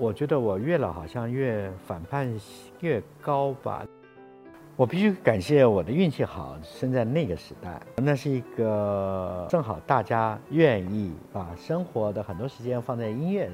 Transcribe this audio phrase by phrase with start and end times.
[0.00, 2.26] 我觉得我越老好像越反叛
[2.80, 3.84] 越高吧。
[4.74, 13.50] 我必须感谢我的运气好，生在那个时代，那是一个正好大家愿意把生活的很多时间放在音乐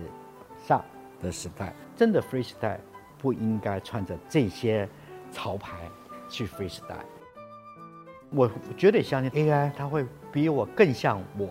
[0.65, 0.81] 上
[1.21, 1.75] 的时代。
[1.97, 2.79] 真的 freestyle
[3.19, 4.89] 不应该穿着这些
[5.33, 5.91] 潮牌
[6.29, 6.95] 去 freestyle。
[8.31, 11.49] 我绝对相信 AI 它会比我更像我。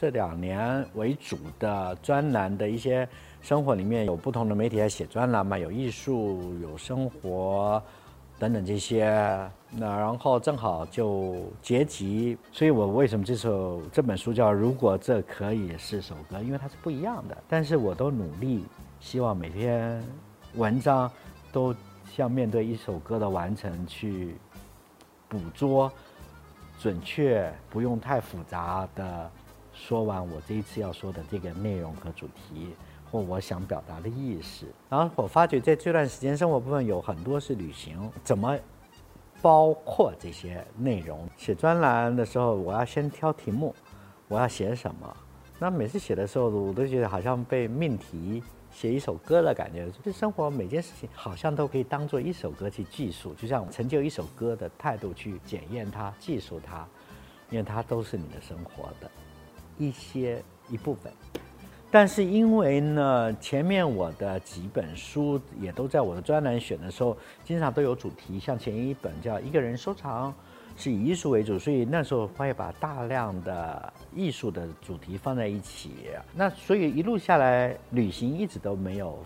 [0.00, 3.06] 这两年为主的专栏的一些
[3.42, 7.82] 生活里面有不同的媒体在写专栏嘛，有艺术，有生活，
[8.38, 9.06] 等等这些。
[9.68, 16.38] 那然后正好就结集，所以我为什么这首这本书叫《如果这可以是首歌》？
[16.42, 17.36] 因为它是不一样的。
[17.46, 18.64] 但是我都努力，
[19.00, 20.02] 希望每篇
[20.54, 21.12] 文章
[21.52, 21.74] 都
[22.10, 24.34] 像面对一首歌的完成去
[25.28, 25.92] 捕捉
[26.78, 29.30] 准确，不用太复杂的。
[29.80, 32.74] 说完我这一次要说的这个内容和主题，
[33.10, 38.56] 或我想表达的意思，然后我发觉在这段时间生活部分有很多是旅行，怎么
[39.40, 41.26] 包括这些内容？
[41.38, 43.74] 写专栏的时候，我要先挑题目，
[44.28, 45.16] 我要写什么？
[45.58, 49.90] 那每次写的时候，我都觉得好像被命题写一首歌的感觉。
[50.04, 56.86] 就生活每件事情好像都可以当做一首歌去记述，就像成就一首歌的态度去检验它、记述它，
[57.48, 59.10] 因为它都是你的生活的。
[59.80, 61.10] 一些一部分，
[61.90, 70.30] 但是因为呢，前面我的几本书也都在我的专栏选的时候，经常都有主题，像前一本叫《一个人收藏》，
[70.76, 75.92] 是以艺术为主，所以那时候会把大量的艺术的主题放在一起。
[76.34, 79.18] 那所以一路下来，旅行一直都没有。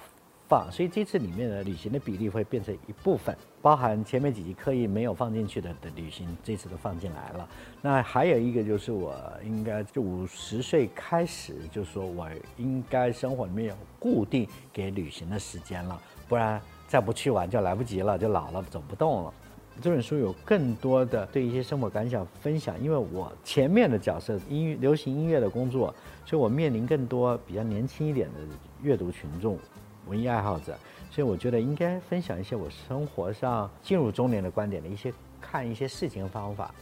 [0.49, 7.49] 放，所以这次里面的旅行的比例会变成一部分，包含前面几集刻意没有放进去的的旅行，这次都放进来了。
[7.81, 19.35] 那还有一个就是我应该就五十岁开始，就说我应该生活里面有固定给旅行的时间了，不然再不去玩就来不及了，就老了走不动了。
[19.83, 25.93] 这本书有更多的对一些生活感想分享，因为我前面的角色音乐流行音乐的工作，
[26.25, 28.35] 所以我面临更多比较年轻一点的
[28.83, 29.59] 阅读群众。
[30.07, 30.77] 文艺爱好者，
[31.11, 36.75] 所以我觉得应该分享一些我生活上进入中年的观点的一些看一些事情方法，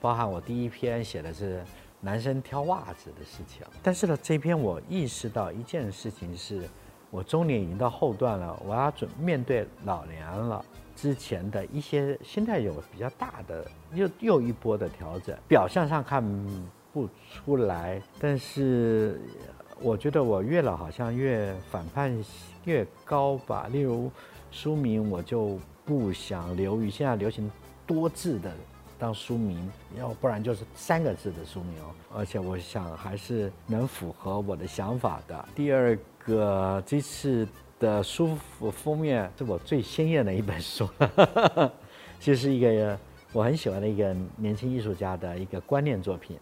[0.00, 1.62] 包含我第一篇写的是
[2.00, 3.66] 男生挑袜子的事情。
[3.82, 6.66] 但是呢，这篇我意识到一件事情是，
[7.10, 10.64] 我中年已经到后段了，我要准面对老年了，
[10.96, 16.24] 之前的一些心态有比较大的又又一波的调整，表象上看
[16.92, 19.20] 不出来，但是。
[19.80, 22.16] 我觉得我越老好像越反叛
[22.64, 23.68] 越高吧。
[23.70, 24.10] 例如
[24.50, 27.50] 书名，我就不想留于现在流行
[27.86, 28.52] 多字的
[28.98, 31.74] 当书名，要不然就是三个字的书名。
[32.14, 35.48] 而且我想还是能符合我的想法的。
[35.54, 37.46] 第二个，这次
[37.78, 38.36] 的书
[38.72, 40.88] 封面是我最鲜艳的一本书，
[42.18, 42.98] 其实是一个
[43.32, 46.38] 我很喜欢的一个年轻艺术家的一个观念作品。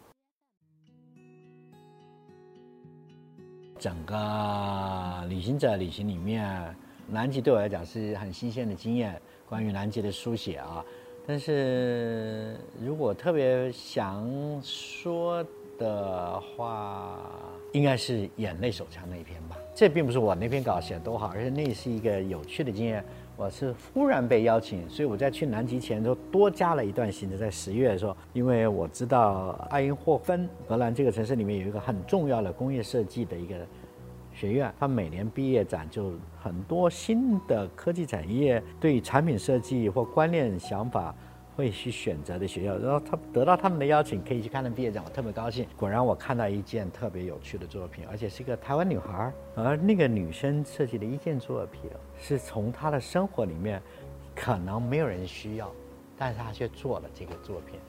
[3.86, 6.74] 整个旅行者旅行里面，
[7.06, 9.16] 南极对我来讲是很新鲜的经验。
[9.48, 10.84] 关于南极的书写啊，
[11.24, 14.28] 但是如果特别想
[14.60, 15.46] 说
[15.78, 17.16] 的话，
[17.75, 19.56] 应该是眼泪手枪那一篇吧。
[19.72, 23.04] 这并不是我那篇稿写的多好，而且那是一个有趣的经验。
[23.38, 27.38] 我是忽然被邀请，所以我在去南极前都多加了一段行程。
[27.38, 33.54] 在十月的时候，因为我知道爱因霍芬荷兰这个城市里面有一个很重要的工业设计的一个
[34.32, 41.14] 学院，它每年毕业展就很多新的科技产业对产品设计或观念想法。
[41.56, 45.67] 会去选择的学校，然后他得到他们的邀请，可以去看他毕业展，我特别高兴。
[45.75, 53.81] 果然，我看到一件特别有趣的作品，而且是一个台湾女孩，而那个女生设计的一件作品，是从她的生活里面，
[54.35, 55.73] 可能没有人需要，
[56.14, 57.81] 但是她却做了这个作品。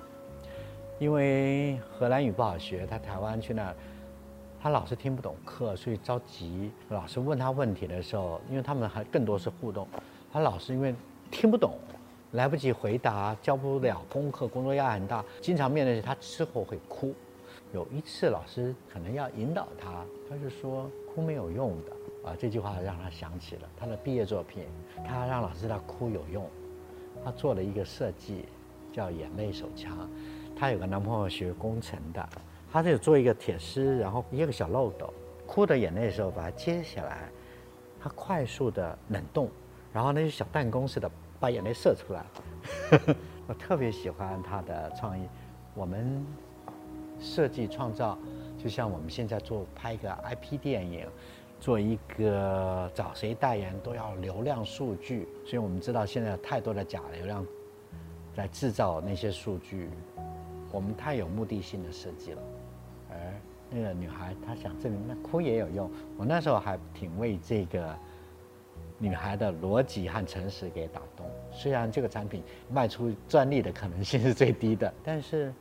[0.98, 3.76] 因为荷兰语不好学，她台湾去那儿，
[4.62, 6.72] 她老是听不懂课，所以着急。
[6.88, 9.86] 老师问她问题的时候，因为他们还更多是互动，
[10.32, 10.96] 她老是因为
[11.30, 11.78] 听不懂。
[12.32, 17.14] 来不及回答，交不了功课，工作压力很大，经常面对他之后会哭。
[17.74, 24.66] 有一次老师可能要引导他，他就说哭没有用的啊，这句话让他想起了他的毕业作品。
[25.06, 26.46] 他让老师他哭有用，
[27.24, 28.46] 他做了一个设计
[28.92, 30.10] 叫眼泪手枪。
[30.56, 32.28] 他有个男朋友学工程的，
[32.72, 35.14] 他就做一个铁丝，然后一个小漏斗，
[35.46, 37.30] 哭的眼泪的时候，把它接下来，
[38.02, 39.50] 它快速的冷冻，
[39.94, 42.26] 然后那些小弹弓似的把眼泪射出来。
[43.48, 45.28] 我特别喜欢他的创意。
[45.74, 46.26] 我们
[47.20, 48.18] 设计创造，
[48.58, 51.08] 就像我们现在做拍一个 IP 电影，
[51.60, 57.46] 做一个找谁代言都要流量数据，所以我们知道现在有太多的假流量
[58.36, 59.90] 来制造那些数据，
[60.72, 62.42] 我们太有目的性的设计了。
[63.12, 63.18] 而
[63.70, 67.96] 那个女孩她想证明那哭也有用，我那时候还挺为这个。
[68.98, 71.26] 女孩的逻辑和诚实给打动。
[71.52, 75.54] 虽然这个产品卖出专利的可能性是最低的，但是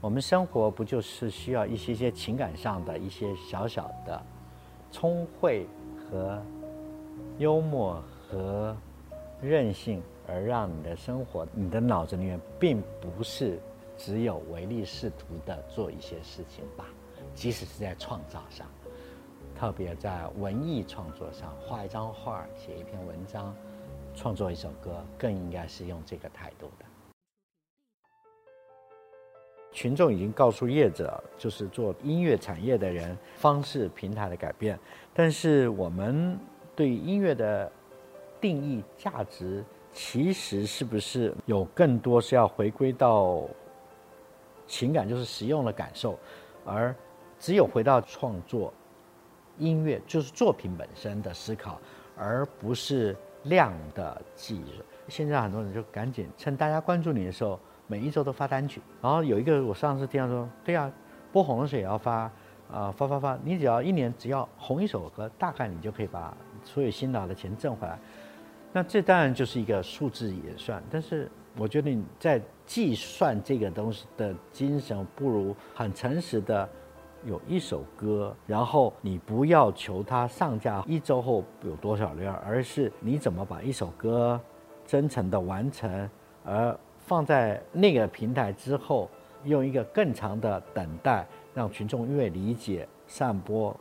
[0.00, 4.22] 我们生活不就是需要一些些情感上的一些小小的
[4.90, 5.66] 聪慧
[5.98, 6.40] 和
[7.38, 8.76] 幽默和
[9.40, 13.58] 任性，而让你的生活、你的脑子里面并不是
[13.96, 16.86] 只有唯利是图的做一些事情吧？
[17.34, 18.66] 即使是在创造上。
[19.60, 23.54] 特别在文艺创作上，画一张画、写一篇文章、
[24.14, 26.86] 创作一首歌，更应该是用这个态度的。
[29.70, 34.80] 群众已经告诉业者，就是做音乐产业的人，方式平台的改变。
[35.12, 36.38] 但是我们
[36.74, 37.70] 对音乐的
[38.40, 39.62] 定义、价值，
[39.92, 43.42] 其实是不是有更多是要回归到
[44.66, 46.18] 情感，就是使用的感受，
[46.64, 46.96] 而
[47.38, 48.72] 只有回到创作。
[49.60, 51.78] 音乐就是作品本身的思考，
[52.16, 53.14] 而不是
[53.44, 54.76] 量的计算。
[55.06, 58.80] 现在很多人就赶紧趁大家关注你的时候，每一周都发单曲。
[59.02, 60.90] 然后有一个我上次听到说，对呀，
[61.30, 62.30] 播红水也要发，
[62.72, 66.34] 啊发发发，你只要一年只要红一首歌，大概你就可以把
[66.64, 67.98] 所有辛劳的钱挣回来。
[68.72, 76.68] 那这当然就是一个数字也算，但是我觉得你在计算这个东西的精神，不如很诚实的。
[77.24, 84.40] 有一首歌，然后你不要求它上架一周后有多少量，而是你怎么把一首歌
[84.86, 86.08] 真诚的完成，
[86.44, 89.08] 而放在那个平台之后，
[89.44, 93.76] 用一个更长的等待，让群众越理解、散播、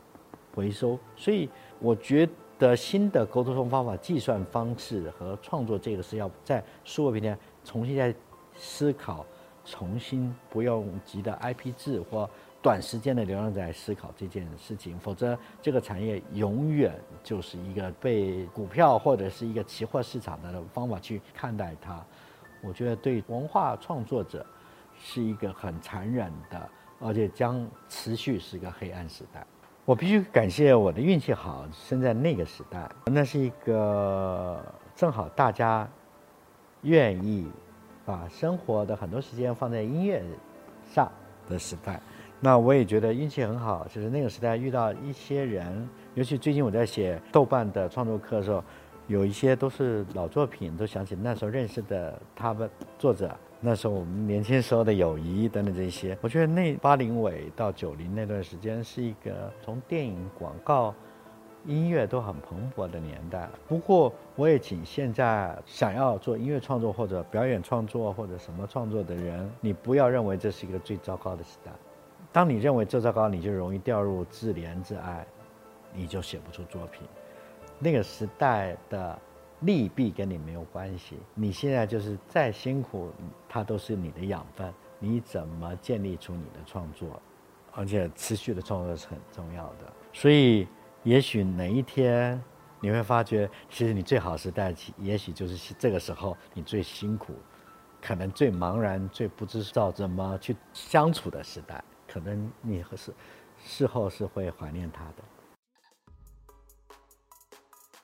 [0.53, 0.99] 回收。
[1.15, 1.49] 所以
[1.79, 2.27] 我觉
[2.57, 8.13] 得新的沟通方法、计算方式和创作这个是要在数位平台重新再
[8.53, 9.25] 思考，
[9.63, 12.29] 重新不用急的 IP 制或。
[12.61, 22.03] 短时间的流量在思考这件事情，否则这个产业永远就是一个被股票或者是一个期货市场的方法去看待它。
[22.61, 24.45] 我觉得对文化创作者
[24.99, 26.69] 是一个很残忍的，
[26.99, 29.45] 而且将持续是一个黑暗时代。
[29.85, 34.61] 我必须感谢我的运气好，生在那个时代，那是一个
[34.95, 35.89] 正好大家
[36.81, 37.49] 愿意
[38.05, 40.21] 把生活的很多时间放在音乐
[40.93, 41.09] 上
[41.47, 42.01] 的时代。
[42.41, 48.63] 那我也觉得运气很好，就是那个时代遇到一些人，尤其最近我在写豆瓣的创作课的时候，
[49.07, 56.17] 有一些都是老作品，都想起那时候认识的他们作者，那时候我们年轻时候的友谊等等这些。
[56.21, 60.95] 我觉得那八零尾到九零那段时间是一个从电影、广告、
[61.65, 63.49] 音乐都很蓬勃的年代。
[63.67, 71.71] 不过我也请现在想要做音乐创作或者表演创作或者什么创作的人，你不要认为这是一个最糟糕的时代。
[72.31, 75.25] 当你认为这糟糕，你就容易掉入自怜自爱，
[75.93, 77.01] 你就写不出作品。
[77.79, 79.17] 那个时代的
[79.61, 83.11] 利弊跟你没有关系，你现在就是再辛苦，
[83.47, 84.73] 它都是你的养分。
[84.99, 87.21] 你怎么建立出你的创作，
[87.71, 89.91] 而且持续的创作是很重要的。
[90.11, 90.67] 所以，
[91.03, 92.41] 也许哪一天
[92.81, 97.33] 你会发觉，其实你最好时代，也许就是这个时候你最辛苦，
[98.01, 101.81] 可能最茫然、最不知道怎么去相处的时代。
[102.11, 103.13] 可能你是
[103.63, 105.23] 事后是会怀念他的。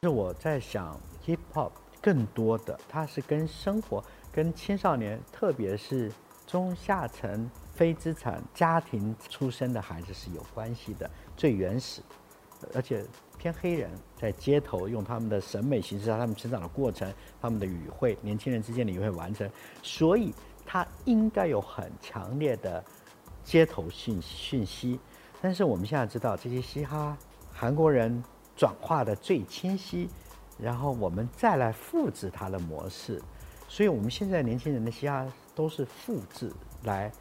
[0.01, 6.11] 是我在想，hip hop 更多的它是跟生活、跟青少年，特别是
[6.45, 12.03] 中下层非资产家庭出身的孩子是有关系的，最原始，
[12.75, 13.03] 而且
[13.39, 19.49] 偏黑人，在街头用他们的审美形式，他们成长的过程，他们的语汇，年轻人之间的语汇完成，
[19.81, 20.31] 所以
[20.63, 22.83] 他应该有很强烈的。
[23.45, 24.99] 街头讯讯息，
[25.39, 27.15] 但是我们现在知道这些嘻哈
[27.53, 28.21] 韩国人
[28.57, 30.09] 转化的最清晰，
[30.57, 33.21] 然后我们再来复制它的模式，
[33.69, 36.51] 所以我们现在年轻人的嘻哈都是复制
[36.85, 37.11] 来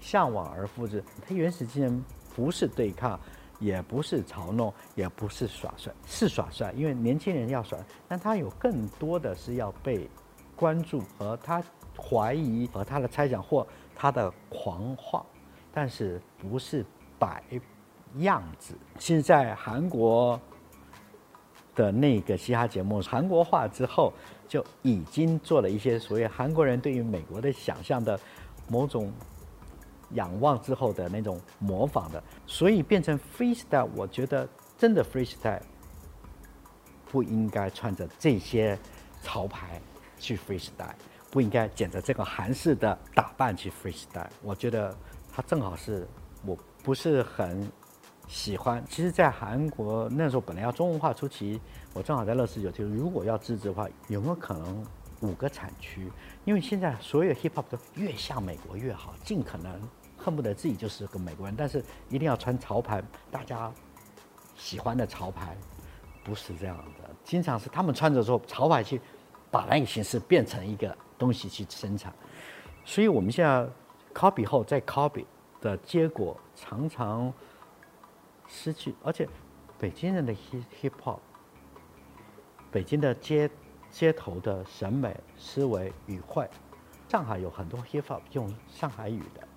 [0.00, 2.04] 向往而复制，它原始精神
[2.34, 3.20] 不是对抗，
[3.60, 7.78] 也不是嘲弄，也不是耍帅，是耍帅，因为年轻人要耍，
[8.08, 10.08] 但他有更多的是要被
[10.56, 11.62] 关注和他
[11.94, 15.26] 怀疑和他的猜想或他的狂妄。
[15.72, 16.84] 但是不是
[17.18, 17.42] 摆
[18.18, 18.76] 样子。
[18.98, 20.38] 现在韩国
[21.74, 24.12] 的那个嘻哈节目韩国化之后，
[24.46, 28.18] 就已经做了一些所谓韩国人对于美国的想象的
[28.68, 29.10] 某种
[30.10, 33.88] 仰望之后的那种模仿的，所以变成 freestyle。
[33.96, 35.62] 我觉得真的 freestyle
[37.06, 38.78] 不应该穿着这些
[39.22, 39.80] 潮牌
[40.18, 40.94] 去 freestyle，
[41.30, 44.28] 不应该剪着这个韩式的打扮去 freestyle。
[44.42, 44.94] 我觉得
[45.32, 46.06] 它正好是
[46.44, 47.70] 我不是很。
[48.28, 51.60] 喜欢，其实，在韩国那时候本来要中文化初期，
[51.92, 54.86] 我正好在乐视有就如果要自制的话，有没有可能
[55.20, 56.10] 五个产区？
[56.46, 59.70] 因为现在所有 hip hop 都越像美国越好，尽可能
[60.16, 63.70] 恨不得自己就是个美国人，但是一定要穿潮牌，大家
[64.56, 65.54] 喜欢的潮牌，
[66.24, 67.10] 不是这样的。
[67.24, 68.98] 经常是他们穿着之后，潮牌去
[69.50, 72.14] 把那个形式变成一个东西去生产，
[72.82, 73.68] 所以我们现在
[74.12, 75.24] copy 后再 copy
[75.60, 77.32] 的结果，常常。
[78.54, 79.26] 失去，而且
[79.78, 81.18] 北京人的 hip hip hop，
[82.70, 83.48] 北京的街
[83.90, 86.46] 街头的审美思维语汇，
[87.08, 89.48] 上海有很多 hip hop 用上海语的，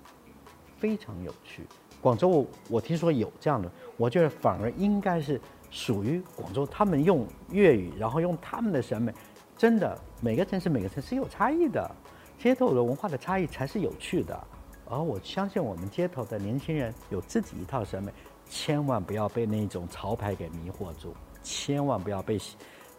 [0.78, 1.68] 非常有趣。
[2.00, 9.14] 广州我我听说有这样的，我觉得反而应该是属于广州，他们用粤语，然后用他们的审美，
[9.58, 11.94] 真的每个城市每个城市有差异的，
[12.38, 14.48] 街头的文化的差异才是有趣的。
[14.88, 18.12] 而我相信我们街头的年轻人有自己一套审美。
[18.48, 22.40] 千万不要被那种潮牌给迷惑住，千万不要被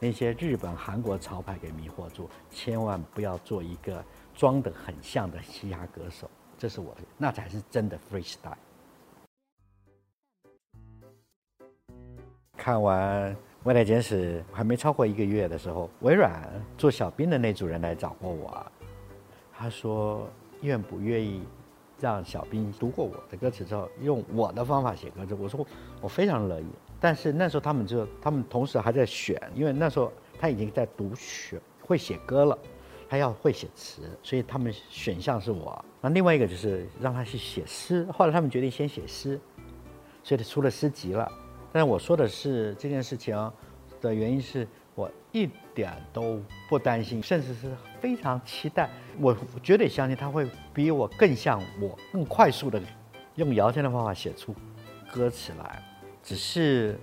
[0.01, 6.29] 那些日本、韩国潮牌给迷惑住，千万不要做一个装得很像的嘻哈歌手，
[6.59, 8.57] 这是我的，那才是真的 freestyle。
[12.57, 16.43] 看完《未来简史》还没超过一个月的时候，微软
[16.77, 18.67] 做小兵的那组人来找过我，
[19.59, 20.29] 他说
[20.63, 21.43] 愿不愿意。
[21.99, 25.35] 让小兵读过我的歌词之后，用我的方法写歌词。
[25.35, 25.67] 我说
[26.03, 26.67] 我非常乐意，
[27.01, 32.59] 但是那时候他们就他们同时还在选，因为那时候他已经在读选会写歌了，
[33.09, 35.83] 他要会写词，所以他们选项是我。
[36.03, 39.41] 那另外一个就是让他去写诗，后来他们决定先写诗，
[40.23, 41.27] 所以他出了诗集了。
[41.73, 43.35] 但是我说的是这件事情
[44.03, 44.69] 的原因是。
[44.95, 47.71] 我一点都不担心，甚至是
[48.07, 48.89] 非常期待。
[49.19, 52.81] 我绝对相信他会比我更像我，更快速的
[53.35, 54.55] 用聊天的方法写出
[55.13, 55.83] 歌词来。
[56.23, 56.97] 只是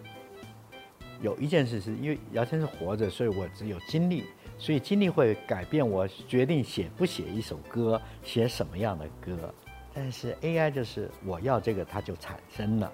[1.21, 4.23] 有一件事，是因为聊天是活着，所以我只有经历，
[4.57, 9.53] 所以经历会改变我决定写不写一首歌，写什么样的歌。
[9.93, 12.89] 但是 AI 就是我要这个，它就产生了。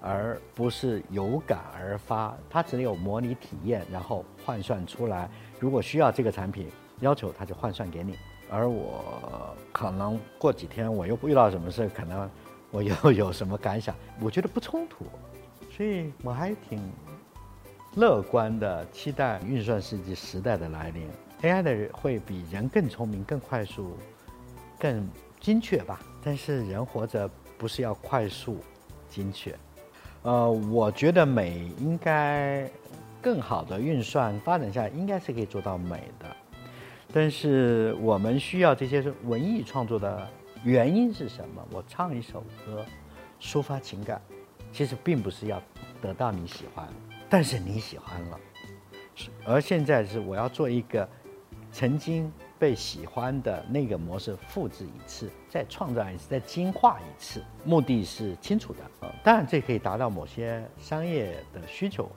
[0.00, 5.30] 而不是有感而发，它只有模拟体验，然后换算出来。
[5.60, 6.68] 如果需要这个产品，
[7.00, 8.16] 要求他就换算给你。
[8.50, 12.30] 而我可能过几天我又遇到什么事，可能
[12.70, 15.04] 我又有什么感想，我觉得不冲突，
[15.70, 16.80] 所以我还挺
[17.94, 21.08] 乐观的，期待运算世纪时代的来临。
[21.42, 23.96] AI 的人会比人更聪明、更快速、
[24.78, 25.08] 更
[25.40, 26.00] 精确吧？
[26.24, 28.56] 但是人活着不是要快速、
[29.08, 29.54] 精确。
[30.22, 32.68] 呃，我觉得美应该
[33.22, 36.26] 更好的运算发展下，应该是可以做到美的。
[37.12, 40.28] 但是我们需要这些文艺创作的
[40.62, 41.66] 原因是什么？
[41.72, 42.84] 我唱一首歌，
[43.40, 44.20] 抒发情感，
[44.72, 45.62] 其实并不是要
[46.00, 46.88] 得到你喜欢，
[47.28, 48.40] 但是你喜欢了。
[49.44, 51.08] 而现在是我要做一个
[51.72, 52.32] 曾经。
[52.60, 62.10] 被喜欢的那个模式复制一次，再创造一次，再精化一次，目的是清楚的呃，当然，这可以达到某些商业的需求，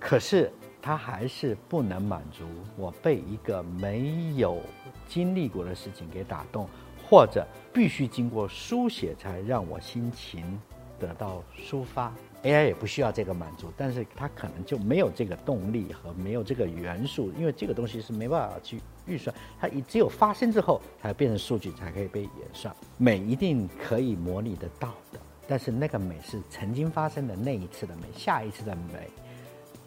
[0.00, 0.50] 可是
[0.84, 2.44] 它还是不能满足
[2.76, 4.60] 我被一个没有
[5.08, 6.68] 经历过的事情给打动，
[7.08, 10.60] 或者必须经过书写才让我心情
[11.00, 12.12] 得到抒发。
[12.42, 22.76] AI 也不需要这个满足，但是它可能就没有这个动力和没有这个元素，因为这个东西是没办法去预算，它只有发生之后才变成数据，才可以被演算。
[22.98, 29.08] 美一定可以模拟得到的，但是那个美是曾经发生的那一次的美，下一次的美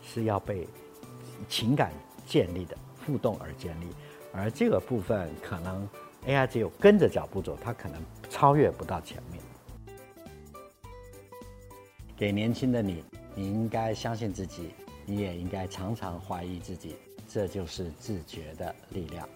[0.02, 0.68] 是要被
[1.48, 1.92] 情感
[2.26, 3.88] 建立的，互动而建立，
[4.32, 5.88] 而这个部分可能
[6.26, 9.42] AI 只有跟着脚步走，它可能超越不到前面。
[12.16, 13.04] 给年轻的你，
[13.36, 14.72] 你应该相信自己，
[15.06, 16.96] 你也应该常常怀疑自己，
[17.28, 19.28] 这就是自觉的力量。